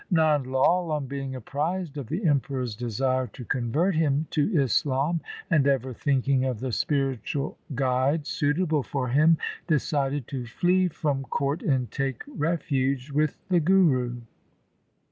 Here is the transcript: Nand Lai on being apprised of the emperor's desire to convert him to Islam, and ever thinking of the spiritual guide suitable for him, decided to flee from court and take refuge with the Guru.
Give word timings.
Nand 0.11 0.47
Lai 0.47 0.95
on 0.95 1.05
being 1.05 1.35
apprised 1.35 1.95
of 1.95 2.07
the 2.07 2.25
emperor's 2.25 2.75
desire 2.75 3.27
to 3.27 3.45
convert 3.45 3.93
him 3.93 4.25
to 4.31 4.51
Islam, 4.59 5.21
and 5.51 5.67
ever 5.67 5.93
thinking 5.93 6.43
of 6.43 6.59
the 6.59 6.71
spiritual 6.71 7.55
guide 7.75 8.25
suitable 8.25 8.81
for 8.81 9.09
him, 9.09 9.37
decided 9.67 10.27
to 10.29 10.47
flee 10.47 10.87
from 10.87 11.21
court 11.25 11.61
and 11.61 11.91
take 11.91 12.23
refuge 12.27 13.11
with 13.11 13.37
the 13.49 13.59
Guru. 13.59 14.21